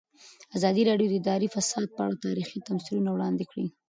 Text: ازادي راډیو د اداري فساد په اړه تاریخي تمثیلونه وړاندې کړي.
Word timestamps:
ازادي 0.57 0.81
راډیو 0.89 1.07
د 1.11 1.15
اداري 1.19 1.47
فساد 1.55 1.87
په 1.95 2.01
اړه 2.05 2.23
تاریخي 2.25 2.59
تمثیلونه 2.69 3.09
وړاندې 3.11 3.43
کړي. 3.51 3.67